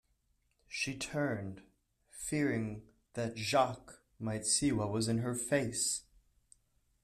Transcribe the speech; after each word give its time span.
She 0.67 0.97
turned, 0.97 1.61
fearing 2.09 2.81
that 3.13 3.37
Jacques 3.37 4.01
might 4.17 4.47
see 4.47 4.71
what 4.71 4.91
was 4.91 5.07
in 5.07 5.19
her 5.19 5.35
face. 5.35 6.05